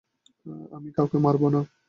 [0.71, 1.61] আমি কাউকে মারব না।